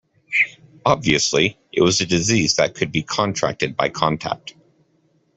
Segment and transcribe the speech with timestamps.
[0.83, 4.55] Obviously, it was a disease that could be contracted by contact.